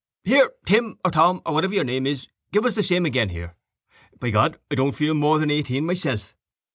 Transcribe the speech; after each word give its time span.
Here, 0.23 0.51
Tim 0.65 0.97
or 1.05 1.11
Tom 1.11 1.43
or 1.45 1.53
whatever 1.53 1.75
your 1.75 1.83
name 1.83 2.07
is, 2.07 2.27
give 2.51 2.65
us 2.65 2.73
the 2.73 2.81
same 2.81 3.05
again 3.05 3.29
here. 3.29 3.55
By 4.19 4.31
God, 4.31 4.57
I 4.71 4.73
don't 4.73 4.95
feel 4.95 5.13
more 5.13 5.37
than 5.37 5.51
eighteen 5.51 5.85
myself. 5.85 6.35